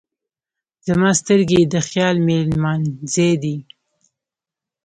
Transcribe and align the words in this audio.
زما 0.87 1.09
سترګې 1.19 1.57
یې 1.61 1.65
د 1.73 1.75
خیال 1.87 2.15
مېلمانځی 2.27 3.31
دی. 3.43 3.57